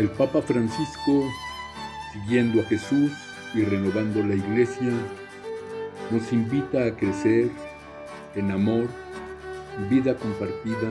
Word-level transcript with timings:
El 0.00 0.08
Papa 0.08 0.40
Francisco, 0.40 1.28
siguiendo 2.10 2.62
a 2.62 2.64
Jesús 2.64 3.12
y 3.52 3.64
renovando 3.64 4.24
la 4.24 4.34
Iglesia, 4.34 4.90
nos 6.10 6.32
invita 6.32 6.86
a 6.86 6.96
crecer 6.96 7.50
en 8.34 8.50
amor, 8.50 8.88
vida 9.90 10.16
compartida, 10.16 10.88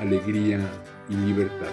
alegría 0.00 0.58
y 1.08 1.14
libertad. 1.14 1.70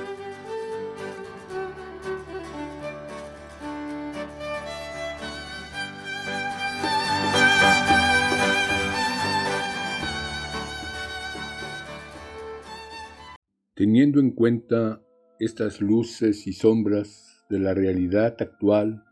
Teniendo 13.73 14.19
en 14.19 14.29
cuenta 14.29 15.01
estas 15.41 15.81
luces 15.81 16.45
y 16.45 16.53
sombras 16.53 17.43
de 17.49 17.57
la 17.57 17.73
realidad 17.73 18.35
actual 18.39 19.03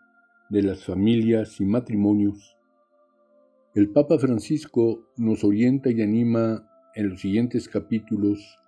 de 0.49 0.61
las 0.61 0.85
familias 0.85 1.59
y 1.59 1.65
matrimonios, 1.65 2.55
el 3.73 3.89
Papa 3.89 4.19
Francisco 4.19 5.07
nos 5.17 5.43
orienta 5.43 5.89
y 5.89 6.03
anima 6.03 6.69
en 6.93 7.09
los 7.09 7.21
siguientes 7.21 7.67
capítulos 7.67 8.59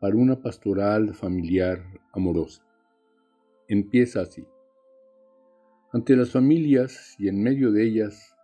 para 0.00 0.16
una 0.16 0.40
pastoral 0.40 1.14
familiar 1.14 1.84
amorosa. 2.14 2.62
Empieza 3.68 4.22
así. 4.22 4.46
Ante 5.92 6.16
las 6.16 6.30
familias 6.30 7.16
y 7.18 7.28
en 7.28 7.42
medio 7.42 7.70
de 7.70 7.84
ellas 7.84 8.34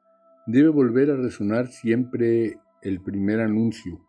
debe 0.47 0.69
volver 0.69 1.11
a 1.11 1.17
resonar 1.17 1.69
siempre 1.69 2.59
el 2.83 3.01
primer 3.01 3.41
anuncio, 3.41 4.07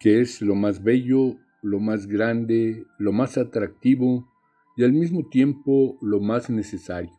que 0.00 0.20
es 0.20 0.42
lo 0.42 0.56
más 0.56 0.82
bello 0.82 1.36
lo 1.62 1.78
más 1.78 2.06
grande, 2.06 2.86
lo 2.98 3.12
más 3.12 3.38
atractivo 3.38 4.28
y 4.76 4.84
al 4.84 4.92
mismo 4.92 5.28
tiempo 5.28 5.98
lo 6.00 6.20
más 6.20 6.50
necesario. 6.50 7.12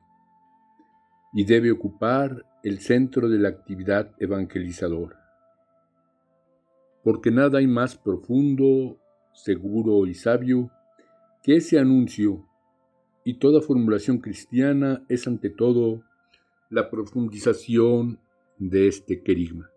Y 1.34 1.45
debe 1.45 1.72
ocupar 1.72 2.45
el 2.64 2.80
centro 2.80 3.30
de 3.30 3.39
la 3.39 3.50
actividad 3.50 4.14
evangelizadora. 4.19 5.17
Porque 7.03 7.31
nada 7.31 7.59
hay 7.59 7.67
más 7.67 7.95
profundo, 7.95 8.97
seguro 9.34 10.06
y 10.06 10.14
sabio 10.14 10.72
que 11.44 11.56
ese 11.56 11.80
anuncio, 11.80 12.45
y 13.23 13.36
toda 13.36 13.62
formulación 13.62 14.19
cristiana 14.19 15.03
es 15.09 15.28
ante 15.28 15.50
todo 15.50 16.03
la 16.69 16.89
profundización 16.89 18.19
de 18.58 18.88
este 18.88 19.22
querigma. 19.22 19.69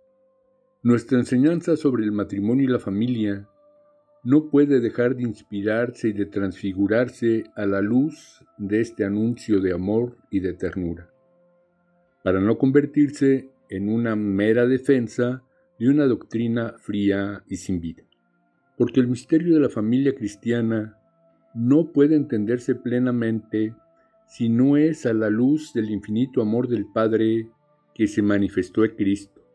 Nuestra 0.83 1.19
enseñanza 1.19 1.77
sobre 1.77 2.05
el 2.05 2.13
matrimonio 2.13 2.65
y 2.65 2.73
la 2.73 2.79
familia 2.79 3.49
no 4.25 4.49
puede 4.49 4.81
dejar 4.81 5.15
de 5.15 5.23
inspirarse 5.23 6.09
y 6.09 6.13
de 6.15 6.25
transfigurarse 6.25 7.45
a 7.55 7.67
la 7.67 7.83
luz 7.83 8.43
de 8.57 8.81
este 8.81 9.05
anuncio 9.05 9.61
de 9.61 9.75
amor 9.75 10.17
y 10.31 10.41
de 10.41 10.55
ternura, 10.55 11.11
para 12.23 12.41
no 12.41 12.57
convertirse 12.57 13.51
en 13.69 13.91
una 13.91 14.17
mera 14.17 14.67
defensa 14.67 15.43
de 15.79 15.89
una 15.91 16.07
doctrina 16.07 16.75
fría 16.79 17.45
y 17.49 17.57
sin 17.57 17.81
vida. 17.81 18.03
Porque 18.79 19.01
el 19.01 19.09
misterio 19.09 19.55
de 19.55 19.61
la 19.61 19.69
familia 19.69 20.15
cristiana 20.15 20.99
no 21.55 21.93
puede 21.93 22.17
entenderse 22.17 22.75
plenamente 22.75 23.75
si 24.27 24.49
no 24.49 24.79
es 24.79 25.05
a 25.05 25.13
la 25.13 25.29
luz 25.29 25.73
del 25.75 25.91
infinito 25.91 26.41
amor 26.41 26.67
del 26.69 26.87
Padre 26.87 27.51
que 27.95 28.07
se 28.09 28.23
manifestó 28.23 28.85
en 28.85 28.97
Cristo, 28.97 29.47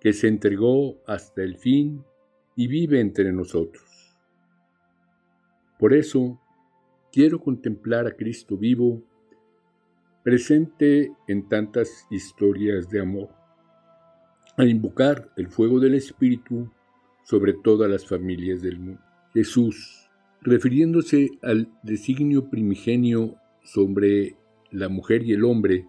que 0.00 0.12
se 0.12 0.28
entregó 0.28 1.02
hasta 1.06 1.42
el 1.42 1.56
fin 1.56 2.04
y 2.60 2.66
vive 2.66 3.00
entre 3.00 3.32
nosotros. 3.32 4.14
Por 5.78 5.94
eso 5.94 6.38
quiero 7.10 7.40
contemplar 7.40 8.06
a 8.06 8.14
Cristo 8.14 8.58
vivo, 8.58 9.02
presente 10.22 11.10
en 11.26 11.48
tantas 11.48 12.06
historias 12.10 12.90
de 12.90 13.00
amor, 13.00 13.30
a 14.58 14.66
invocar 14.66 15.32
el 15.38 15.48
fuego 15.48 15.80
del 15.80 15.94
Espíritu 15.94 16.70
sobre 17.24 17.54
todas 17.54 17.90
las 17.90 18.06
familias 18.06 18.60
del 18.60 18.78
mundo. 18.78 19.00
Jesús, 19.32 20.10
refiriéndose 20.42 21.30
al 21.40 21.72
designio 21.82 22.50
primigenio 22.50 23.36
sobre 23.64 24.36
la 24.70 24.90
mujer 24.90 25.22
y 25.22 25.32
el 25.32 25.46
hombre, 25.46 25.86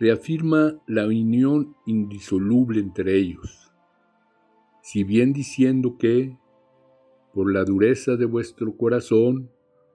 reafirma 0.00 0.74
la 0.88 1.06
unión 1.06 1.76
indisoluble 1.86 2.80
entre 2.80 3.16
ellos 3.16 3.64
si 4.84 5.02
bien 5.02 5.32
diciendo 5.32 5.96
que, 5.96 6.36
por 7.32 7.50
la 7.50 7.64
dureza 7.64 8.16
de 8.16 8.26
vuestro 8.26 8.76
corazón, 8.76 9.50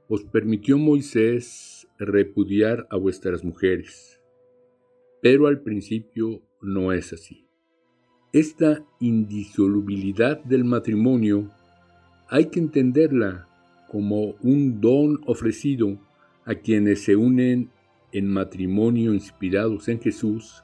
os 0.08 0.24
permitió 0.24 0.80
Moisés 0.80 1.88
repudiar 2.00 2.88
a 2.90 2.98
vuestras 2.98 3.44
mujeres. 3.44 4.20
Pero 5.22 5.46
al 5.46 5.62
principio 5.62 6.42
no 6.64 6.92
es 6.92 7.14
así. 7.14 7.46
Esta 8.34 8.84
indisolubilidad 9.00 10.44
del 10.44 10.64
matrimonio 10.64 11.52
hay 12.28 12.46
que 12.46 12.60
entenderla 12.60 13.48
como 13.92 14.34
un 14.42 14.82
don 14.82 15.20
ofrecido 15.28 16.00
a 16.46 16.56
quienes 16.56 17.04
se 17.04 17.16
unen 17.16 17.70
en 18.12 18.28
matrimonio 18.28 19.14
inspirados 19.14 19.88
en 19.88 20.02
Jesús, 20.02 20.64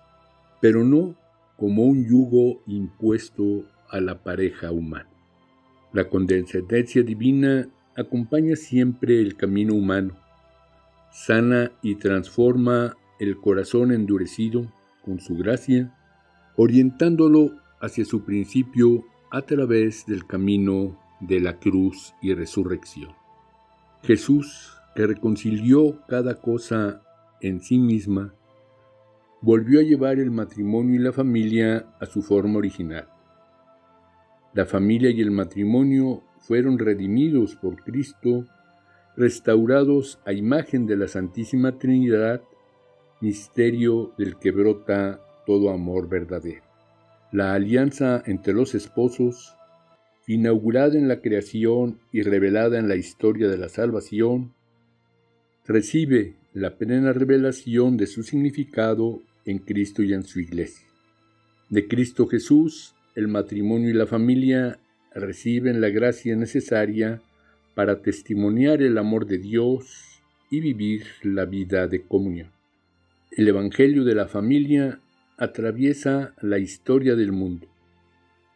pero 0.61 0.83
no 0.83 1.15
como 1.57 1.83
un 1.83 2.03
yugo 2.09 2.63
impuesto 2.65 3.65
a 3.89 3.99
la 3.99 4.23
pareja 4.23 4.71
humana. 4.71 5.09
La 5.93 6.09
condescendencia 6.09 7.03
divina 7.03 7.69
acompaña 7.95 8.55
siempre 8.55 9.21
el 9.21 9.35
camino 9.35 9.73
humano, 9.73 10.17
sana 11.11 11.71
y 11.81 11.95
transforma 11.95 12.97
el 13.19 13.37
corazón 13.37 13.91
endurecido 13.91 14.71
con 15.03 15.19
su 15.19 15.35
gracia, 15.37 15.95
orientándolo 16.57 17.51
hacia 17.79 18.03
su 18.03 18.25
principio 18.25 19.05
a 19.31 19.43
través 19.43 20.05
del 20.05 20.25
camino 20.25 20.99
de 21.21 21.39
la 21.39 21.59
cruz 21.59 22.13
y 22.21 22.33
resurrección. 22.33 23.11
Jesús, 24.03 24.73
que 24.95 25.07
reconcilió 25.07 26.01
cada 26.07 26.41
cosa 26.41 27.01
en 27.41 27.61
sí 27.61 27.79
misma, 27.79 28.33
volvió 29.41 29.79
a 29.79 29.83
llevar 29.83 30.19
el 30.19 30.31
matrimonio 30.31 30.95
y 30.95 31.03
la 31.03 31.13
familia 31.13 31.87
a 31.99 32.05
su 32.05 32.21
forma 32.21 32.57
original. 32.57 33.07
La 34.55 34.65
familia 34.65 35.09
y 35.09 35.19
el 35.19 35.31
matrimonio 35.31 36.23
fueron 36.39 36.79
redimidos 36.79 37.57
por 37.57 37.83
Cristo, 37.83 38.47
restaurados 39.17 40.17
a 40.23 40.31
imagen 40.31 40.87
de 40.87 40.95
la 40.95 41.09
Santísima 41.09 41.77
Trinidad, 41.77 42.41
misterio 43.19 44.13
del 44.17 44.37
que 44.37 44.51
brota 44.51 45.19
todo 45.45 45.71
amor 45.71 46.07
verdadero. 46.07 46.61
La 47.33 47.53
alianza 47.53 48.23
entre 48.25 48.53
los 48.53 48.75
esposos, 48.75 49.57
inaugurada 50.25 50.97
en 50.97 51.09
la 51.09 51.19
creación 51.19 51.99
y 52.13 52.21
revelada 52.21 52.79
en 52.79 52.87
la 52.87 52.95
historia 52.95 53.49
de 53.49 53.57
la 53.57 53.67
salvación, 53.67 54.53
recibe 55.65 56.35
la 56.53 56.77
plena 56.77 57.11
revelación 57.11 57.97
de 57.97 58.07
su 58.07 58.23
significado 58.23 59.21
en 59.43 59.59
Cristo 59.59 60.01
y 60.01 60.13
en 60.13 60.23
su 60.23 60.39
Iglesia. 60.39 60.87
De 61.69 61.89
Cristo 61.89 62.25
Jesús 62.27 62.94
el 63.15 63.27
matrimonio 63.27 63.89
y 63.89 63.93
la 63.93 64.05
familia 64.05 64.79
reciben 65.13 65.79
la 65.79 65.89
gracia 65.89 66.35
necesaria 66.35 67.21
para 67.73 68.01
testimoniar 68.01 68.81
el 68.81 68.97
amor 68.97 69.25
de 69.25 69.37
Dios 69.37 70.21
y 70.51 70.59
vivir 70.59 71.05
la 71.23 71.45
vida 71.45 71.87
de 71.87 72.01
comunión. 72.01 72.51
El 73.31 73.47
Evangelio 73.47 74.03
de 74.03 74.15
la 74.15 74.27
familia 74.27 74.99
atraviesa 75.37 76.33
la 76.41 76.59
historia 76.59 77.15
del 77.15 77.31
mundo, 77.31 77.67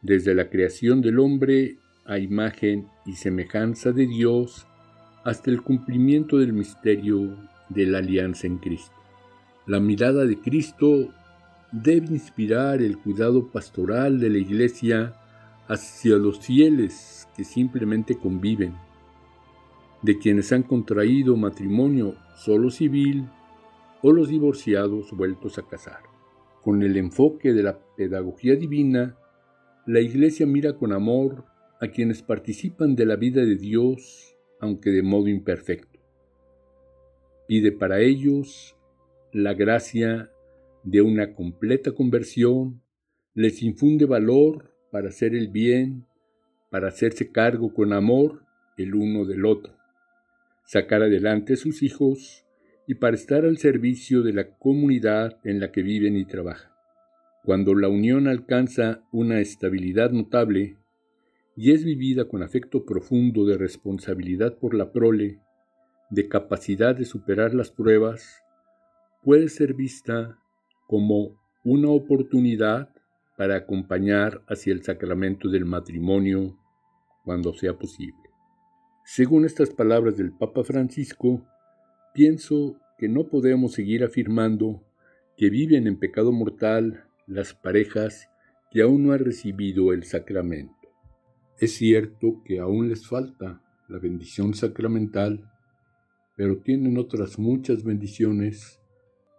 desde 0.02 0.36
la 0.36 0.50
creación 0.50 1.02
del 1.02 1.20
hombre 1.20 1.78
a 2.06 2.20
imagen 2.20 2.88
y 3.06 3.14
semejanza 3.14 3.92
de 3.92 4.08
Dios 4.08 4.68
hasta 5.24 5.52
el 5.52 5.62
cumplimiento 5.62 6.38
del 6.38 6.54
misterio 6.54 7.38
de 7.70 7.86
la 7.86 8.00
alianza 8.00 8.48
en 8.48 8.58
Cristo. 8.58 8.96
La 9.68 9.80
mirada 9.80 10.26
de 10.26 10.38
Cristo 10.40 11.14
debe 11.72 12.08
inspirar 12.08 12.82
el 12.82 12.98
cuidado 12.98 13.48
pastoral 13.52 14.20
de 14.20 14.30
la 14.30 14.38
Iglesia 14.40 15.14
hacia 15.68 16.16
los 16.16 16.40
fieles 16.40 17.28
que 17.36 17.44
simplemente 17.44 18.18
conviven, 18.18 18.74
de 20.02 20.18
quienes 20.18 20.52
han 20.52 20.64
contraído 20.64 21.36
matrimonio 21.36 22.16
solo 22.36 22.72
civil 22.72 23.28
o 24.02 24.12
los 24.12 24.30
divorciados 24.30 25.12
vueltos 25.12 25.58
a 25.58 25.68
casar. 25.68 26.00
Con 26.64 26.82
el 26.82 26.98
enfoque 26.98 27.54
de 27.54 27.64
la 27.64 27.80
pedagogía 27.96 28.56
divina, 28.56 29.18
la 29.86 30.00
Iglesia 30.00 30.46
mira 30.46 30.74
con 30.74 30.92
amor 30.92 31.46
a 31.80 31.88
quienes 31.88 32.22
participan 32.24 32.96
de 32.96 33.06
la 33.06 33.16
vida 33.16 33.42
de 33.42 33.56
Dios, 33.56 34.36
aunque 34.60 34.90
de 34.90 35.04
modo 35.04 35.28
imperfecto. 35.28 36.00
Pide 37.48 37.72
para 37.72 38.00
ellos 38.00 38.76
la 39.32 39.54
gracia 39.54 40.32
de 40.84 41.02
una 41.02 41.34
completa 41.34 41.92
conversión, 41.92 42.82
les 43.34 43.62
infunde 43.62 44.06
valor 44.06 44.74
para 44.92 45.10
hacer 45.10 45.36
el 45.36 45.50
bien, 45.50 46.06
para 46.70 46.88
hacerse 46.88 47.32
cargo 47.32 47.74
con 47.74 47.94
amor 47.94 48.44
el 48.78 48.96
uno 48.96 49.26
del 49.26 49.46
otro. 49.46 49.74
sacar 50.66 51.02
adelante 51.02 51.54
a 51.54 51.58
sus 51.58 51.82
hijos 51.82 52.46
y 52.86 52.96
para 52.96 53.16
estar 53.16 53.44
al 53.44 53.58
servicio 53.58 54.22
de 54.22 54.34
la 54.34 54.56
comunidad 54.58 55.40
en 55.44 55.60
la 55.60 55.72
que 55.72 55.82
viven 55.82 56.16
y 56.16 56.26
trabajan. 56.26 56.72
Cuando 57.44 57.74
la 57.74 57.88
unión 57.88 58.28
alcanza 58.28 59.02
una 59.12 59.40
estabilidad 59.40 60.12
notable 60.12 60.78
y 61.56 61.72
es 61.72 61.84
vivida 61.84 62.28
con 62.28 62.44
afecto 62.44 62.86
profundo 62.86 63.46
de 63.46 63.58
responsabilidad 63.58 64.60
por 64.60 64.76
la 64.76 64.92
prole, 64.92 65.40
de 66.12 66.28
capacidad 66.28 66.96
de 66.96 67.06
superar 67.06 67.56
las 67.56 67.72
pruebas, 67.72 68.44
puede 69.24 69.50
ser 69.50 69.74
vista 69.74 70.38
como 70.90 71.40
una 71.64 71.90
oportunidad 71.90 72.90
para 73.38 73.58
acompañar 73.58 74.42
hacia 74.48 74.74
el 74.74 74.84
sacramento 74.84 75.48
del 75.48 75.64
matrimonio 75.64 76.58
cuando 77.24 77.54
sea 77.54 77.78
posible. 77.78 78.18
Según 79.06 79.46
estas 79.46 79.70
palabras 79.70 80.18
del 80.18 80.32
Papa 80.32 80.64
Francisco, 80.64 81.46
pienso 82.16 82.80
que 82.98 83.08
no 83.08 83.28
podemos 83.28 83.74
seguir 83.74 84.04
afirmando 84.04 84.84
que 85.38 85.52
viven 85.52 85.86
en 85.86 86.00
pecado 86.00 86.32
mortal 86.32 87.06
las 87.28 87.54
parejas 87.54 88.28
que 88.72 88.82
aún 88.82 89.06
no 89.06 89.14
han 89.14 89.20
recibido 89.20 89.94
el 89.94 90.06
sacramento. 90.06 90.74
Es 91.60 91.74
cierto 91.74 92.42
que 92.44 92.58
aún 92.58 92.90
les 92.90 93.08
falta 93.08 93.62
la 93.88 94.00
bendición 94.00 94.56
sacramental, 94.56 95.52
pero 96.36 96.58
tienen 96.58 96.98
otras 96.98 97.38
muchas 97.38 97.84
bendiciones 97.84 98.82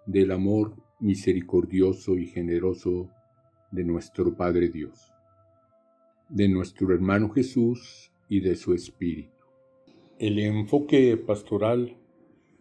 del 0.07 0.31
amor 0.31 0.90
misericordioso 1.01 2.17
y 2.17 2.27
generoso 2.27 3.11
de 3.71 3.85
nuestro 3.85 4.37
Padre 4.37 4.69
Dios, 4.69 5.13
de 6.29 6.49
nuestro 6.49 6.93
hermano 6.93 7.31
Jesús 7.31 8.13
y 8.29 8.41
de 8.41 8.55
su 8.57 8.75
Espíritu. 8.75 9.47
El 10.19 10.39
enfoque 10.39 11.17
pastoral 11.17 11.97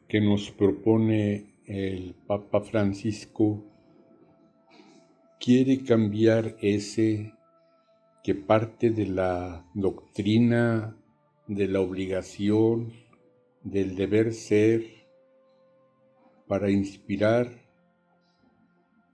que 0.07 0.21
nos 0.21 0.49
propone 0.51 1.55
el 1.65 2.15
Papa 2.25 2.61
Francisco 2.61 3.63
quiere 5.39 5.83
cambiar 5.83 6.55
ese 6.61 7.33
que 8.23 8.35
parte 8.35 8.89
de 8.89 9.05
la 9.05 9.65
doctrina, 9.73 10.97
de 11.47 11.67
la 11.67 11.81
obligación, 11.81 12.91
del 13.63 13.95
deber 13.95 14.33
ser, 14.33 14.83
para 16.47 16.71
inspirar 16.71 17.68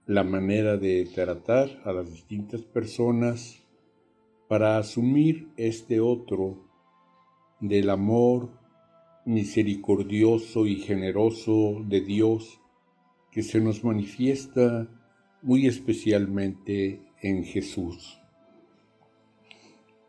la 0.06 0.22
manera 0.22 0.76
de 0.76 1.04
tratar 1.04 1.82
a 1.84 1.92
las 1.92 2.12
distintas 2.12 2.62
personas 2.62 3.60
para 4.46 4.78
asumir 4.78 5.48
este 5.56 5.98
otro 5.98 6.64
del 7.58 7.90
amor 7.90 8.50
misericordioso 9.24 10.66
y 10.66 10.76
generoso 10.76 11.82
de 11.84 12.00
Dios 12.02 12.60
que 13.32 13.42
se 13.42 13.60
nos 13.60 13.82
manifiesta 13.82 14.88
muy 15.42 15.66
especialmente 15.66 17.02
en 17.20 17.42
Jesús. 17.42 18.20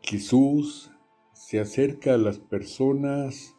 Jesús 0.00 0.92
se 1.32 1.58
acerca 1.58 2.14
a 2.14 2.18
las 2.18 2.38
personas, 2.38 3.56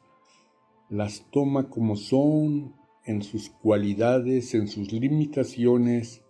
las 0.89 1.29
toma 1.31 1.69
como 1.69 1.97
son, 1.97 2.73
en 3.05 3.23
sus 3.23 3.49
cualidades, 3.49 4.53
en 4.53 4.67
sus 4.67 4.91
limitaciones, 4.93 6.23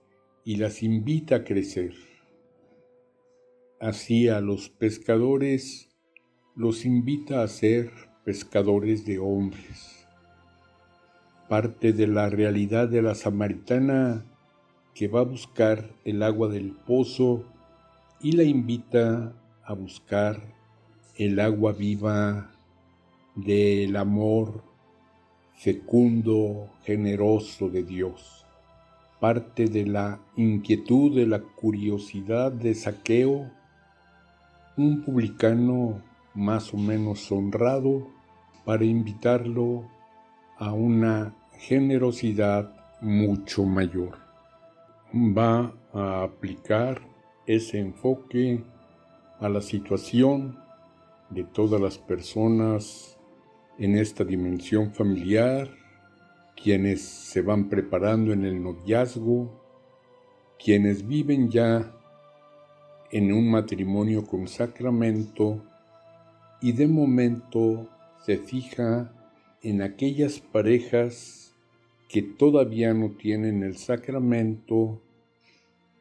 y 0.50 0.56
las 0.56 0.81
invita 0.81 1.36
a 1.36 1.44
crecer. 1.44 1.94
Así 3.80 4.30
a 4.30 4.42
los 4.42 4.69
pescadores 4.69 5.90
los 6.56 6.86
invita 6.86 7.44
a 7.44 7.48
ser 7.48 7.92
pescadores 8.25 9.06
de 9.06 9.19
hombres. 9.19 10.07
Parte 11.50 11.94
de 11.94 12.07
la 12.07 12.30
realidad 12.30 12.90
de 12.90 13.04
la 13.04 13.13
samaritana 13.13 14.25
que 14.96 15.07
va 15.07 15.19
a 15.19 15.24
buscar 15.36 15.94
el 16.04 16.24
agua 16.24 16.48
del 16.48 16.72
pozo 16.72 17.45
y 18.19 18.31
la 18.31 18.42
invita 18.42 19.40
a 19.63 19.74
buscar 19.74 20.42
el 21.16 21.40
agua 21.40 21.74
viva 21.74 22.50
del 23.36 23.95
amor 23.95 24.63
fecundo, 25.54 26.72
generoso 26.86 27.69
de 27.69 27.84
Dios 27.84 28.38
parte 29.19 29.68
de 29.68 29.86
la 29.86 30.19
inquietud, 30.36 31.16
de 31.16 31.27
la 31.27 31.39
curiosidad 31.39 32.51
de 32.51 32.74
saqueo, 32.74 33.51
un 34.77 35.04
publicano 35.04 36.01
más 36.33 36.74
o 36.74 36.77
menos 36.77 37.31
honrado 37.31 38.07
para 38.66 38.86
invitarlo 38.86 39.86
a 40.57 40.74
una 40.74 41.36
generosidad 41.57 42.74
mucho 43.01 43.66
mayor. 43.66 44.18
Va 45.13 45.74
a 45.94 46.24
aplicar 46.24 47.01
ese 47.45 47.80
enfoque 47.80 48.63
a 49.39 49.50
la 49.50 49.62
situación 49.62 50.60
de 51.30 51.44
todas 51.44 51.81
las 51.81 51.98
personas 51.98 53.18
en 53.77 53.95
esta 53.98 54.24
dimensión 54.24 54.94
familiar 54.94 55.79
quienes 56.61 57.01
se 57.01 57.41
van 57.41 57.69
preparando 57.69 58.33
en 58.33 58.45
el 58.45 58.61
noviazgo, 58.61 59.50
quienes 60.63 61.07
viven 61.07 61.50
ya 61.50 61.95
en 63.11 63.31
un 63.31 63.50
matrimonio 63.50 64.25
con 64.25 64.47
sacramento 64.47 65.63
y 66.61 66.73
de 66.73 66.88
momento 66.88 67.89
se 68.25 68.38
fija 68.38 69.11
en 69.63 69.81
aquellas 69.81 70.39
parejas 70.39 71.56
que 72.09 72.21
todavía 72.21 72.94
no 72.94 73.11
tienen 73.11 73.63
el 73.63 73.77
sacramento, 73.77 75.01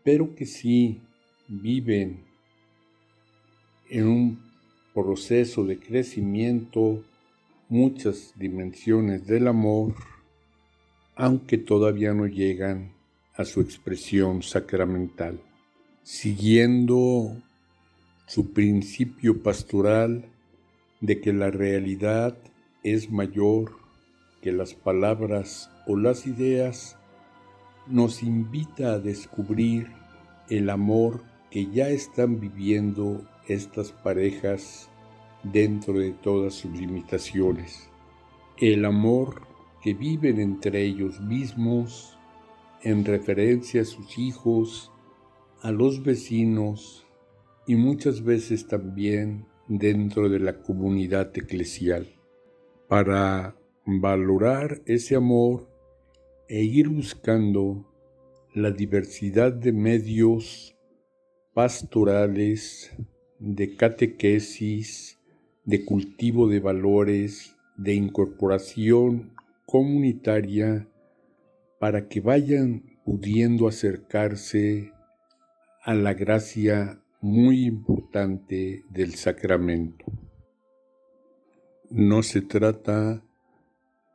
pero 0.02 0.34
que 0.34 0.46
sí 0.46 1.00
viven 1.46 2.25
en 3.90 4.06
un 4.08 4.43
proceso 4.93 5.64
de 5.64 5.78
crecimiento 5.78 7.05
muchas 7.69 8.32
dimensiones 8.37 9.26
del 9.26 9.46
amor 9.46 9.94
aunque 11.19 11.59
todavía 11.59 12.15
no 12.15 12.29
llegan 12.29 12.93
a 13.34 13.44
su 13.44 13.60
expresión 13.60 14.43
sacramental. 14.43 15.41
Siguiendo 16.05 17.37
su 18.27 18.53
principio 18.53 19.43
pastoral 19.43 20.27
de 21.01 21.20
que 21.20 21.32
la 21.32 21.51
realidad 21.51 22.39
es 22.84 23.10
mayor 23.10 23.72
que 24.41 24.53
las 24.53 24.75
palabras 24.75 25.70
o 25.89 25.96
las 25.96 26.25
ideas, 26.25 26.96
nos 27.89 28.22
invita 28.22 28.93
a 28.93 28.98
descubrir 29.01 29.89
el 30.48 30.70
amor 30.70 31.25
que 31.51 31.67
ya 31.67 31.89
están 31.89 32.39
viviendo 32.39 33.27
estas 33.48 33.91
parejas 33.91 34.89
dentro 35.43 35.94
de 35.94 36.13
todas 36.13 36.55
sus 36.55 36.70
limitaciones. 36.70 37.89
El 38.58 38.84
amor 38.84 39.47
que 39.82 39.94
viven 39.94 40.41
entre 40.41 40.82
ellos 40.82 41.20
mismos 41.20 42.19
en 42.82 43.05
referencia 43.05 43.82
a 43.82 43.85
sus 43.85 44.19
hijos, 44.19 44.93
a 45.63 45.70
los 45.73 46.03
vecinos 46.03 47.06
y 47.67 47.77
muchas 47.77 48.23
veces 48.23 48.67
también 48.67 49.47
dentro 49.69 50.29
de 50.29 50.41
la 50.41 50.63
comunidad 50.63 51.37
eclesial. 51.37 52.08
Para 52.89 53.56
valorar 53.85 54.81
ese 54.87 55.17
amor 55.17 55.69
e 56.49 56.63
ir 56.63 56.89
buscando 56.89 57.87
la 58.55 58.70
diversidad 58.70 59.53
de 59.53 59.73
medios 59.73 60.77
pastorales, 61.53 62.93
de 63.39 63.77
catequesis, 63.77 65.19
de 65.65 65.85
cultivo 65.85 66.49
de 66.49 66.61
valores, 66.61 67.55
de 67.77 67.94
incorporación 67.94 69.35
comunitaria 69.69 70.89
para 71.79 72.08
que 72.08 72.22
vayan 72.22 72.84
pudiendo 73.05 73.69
acercarse 73.69 74.94
a 75.82 75.93
la 75.93 76.15
gracia 76.15 77.03
muy 77.20 77.67
importante 77.67 78.87
del 78.89 79.15
sacramento. 79.17 80.06
No 81.91 82.22
se 82.22 82.41
trata 82.41 83.22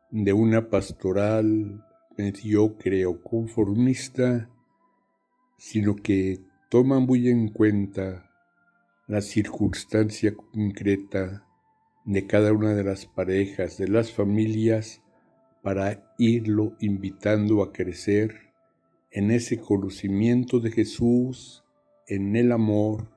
de 0.10 0.34
una 0.34 0.72
pastoral 0.72 1.86
mediocre 2.18 3.06
o 3.06 3.22
conformista, 3.22 4.50
sino 5.60 5.96
que 5.96 6.40
toma 6.70 7.00
muy 7.00 7.30
en 7.30 7.50
cuenta 7.50 8.28
la 9.06 9.22
circunstancia 9.22 10.34
concreta 10.34 11.46
de 12.06 12.26
cada 12.26 12.54
una 12.54 12.74
de 12.74 12.84
las 12.84 13.06
parejas, 13.06 13.78
de 13.78 13.88
las 13.88 14.12
familias, 14.12 15.03
para 15.64 16.14
irlo 16.18 16.76
invitando 16.80 17.64
a 17.64 17.72
crecer 17.72 18.52
en 19.12 19.32
ese 19.32 19.60
conocimiento 19.60 20.60
de 20.60 20.72
Jesús, 20.72 21.64
en 22.08 22.36
el 22.36 22.52
amor 22.52 23.08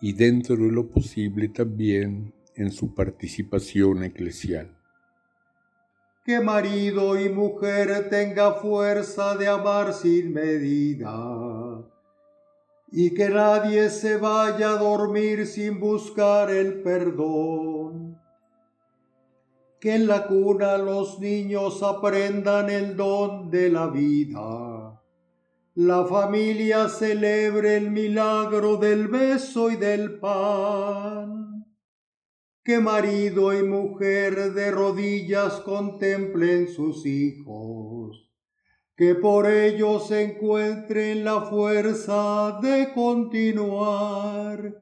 y 0.00 0.14
dentro 0.14 0.56
de 0.56 0.72
lo 0.72 0.88
posible 0.88 1.48
también 1.48 2.32
en 2.56 2.72
su 2.72 2.94
participación 2.94 4.02
eclesial. 4.04 4.76
que 6.24 6.40
marido 6.40 7.18
y 7.18 7.28
mujer 7.28 8.08
tenga 8.08 8.52
fuerza 8.52 9.36
de 9.36 9.48
amar 9.48 9.92
sin 9.94 10.32
medida 10.32 11.82
y 12.92 13.14
que 13.14 13.28
nadie 13.30 13.88
se 13.88 14.16
vaya 14.16 14.72
a 14.72 14.76
dormir 14.76 15.46
sin 15.46 15.80
buscar 15.80 16.50
el 16.50 16.82
perdón. 16.82 18.20
Que 19.80 19.94
en 19.94 20.06
la 20.06 20.26
cuna 20.26 20.76
los 20.76 21.18
niños 21.20 21.82
aprendan 21.82 22.68
el 22.68 22.96
don 22.96 23.50
de 23.50 23.70
la 23.70 23.86
vida. 23.86 25.00
La 25.74 26.04
familia 26.04 26.88
celebre 26.88 27.76
el 27.76 27.90
milagro 27.90 28.76
del 28.76 29.08
beso 29.08 29.70
y 29.70 29.76
del 29.76 30.18
pan. 30.18 31.66
Que 32.62 32.78
marido 32.78 33.58
y 33.58 33.62
mujer 33.62 34.52
de 34.52 34.70
rodillas 34.70 35.60
contemplen 35.60 36.68
sus 36.68 37.06
hijos 37.06 38.30
que 39.00 39.14
por 39.14 39.50
ellos 39.50 40.10
encuentren 40.10 41.24
la 41.24 41.40
fuerza 41.40 42.58
de 42.60 42.92
continuar 42.92 44.74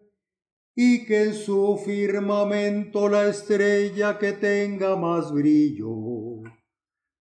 y 0.81 1.07
que 1.07 1.25
en 1.25 1.35
su 1.35 1.77
firmamento 1.85 3.09
la 3.09 3.27
estrella 3.27 4.17
que 4.17 4.31
tenga 4.31 4.95
más 4.95 5.33
brillo 5.33 6.45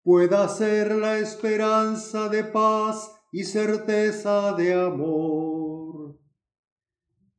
pueda 0.04 0.48
ser 0.48 0.96
la 0.96 1.18
esperanza 1.18 2.30
de 2.30 2.44
paz 2.44 3.12
y 3.32 3.46
certeza 3.46 4.54
de 4.54 4.76
amor. 4.76 6.20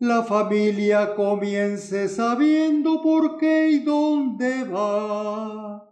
La 0.00 0.24
familia 0.24 1.14
comience 1.14 2.08
sabiendo 2.08 3.00
por 3.00 3.38
qué 3.38 3.68
y 3.68 3.78
dónde 3.84 4.64
va 4.64 5.88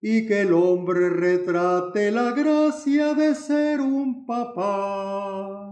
y 0.00 0.26
que 0.26 0.40
el 0.40 0.54
hombre 0.54 1.08
retrate 1.08 2.10
la 2.10 2.32
gracia 2.32 3.14
de 3.14 3.32
ser 3.36 3.80
un 3.80 4.26
papá. 4.26 5.67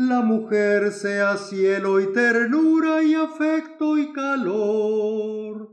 La 0.00 0.20
mujer 0.20 0.92
sea 0.92 1.36
cielo 1.36 1.98
y 1.98 2.12
ternura 2.12 3.02
y 3.02 3.14
afecto 3.14 3.98
y 3.98 4.12
calor, 4.12 5.72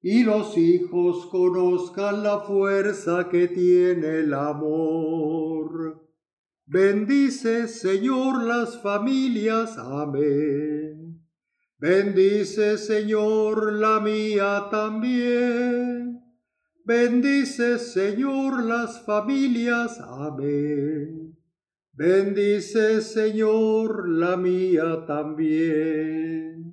y 0.00 0.22
los 0.22 0.56
hijos 0.56 1.26
conozcan 1.26 2.22
la 2.22 2.38
fuerza 2.38 3.28
que 3.28 3.48
tiene 3.48 4.20
el 4.20 4.32
amor. 4.32 6.08
Bendice, 6.66 7.66
Señor, 7.66 8.44
las 8.44 8.80
familias. 8.80 9.76
Amén. 9.76 11.20
Bendice, 11.78 12.78
Señor, 12.78 13.72
la 13.72 13.98
mía 13.98 14.68
también 14.70 16.22
Bendice, 16.84 17.80
Señor, 17.80 18.62
las 18.62 19.04
familias. 19.04 20.00
Amén. 20.00 21.21
Bendice, 21.94 23.02
Señor, 23.02 24.08
la 24.08 24.38
mía 24.38 25.04
también. 25.06 26.71